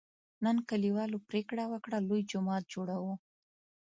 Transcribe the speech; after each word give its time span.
نن 0.43 0.55
کلیوالو 0.69 1.17
پرېکړه 1.29 1.63
وکړه: 1.69 1.97
لوی 2.07 2.21
جومات 2.31 2.63
جوړوو. 2.73 3.13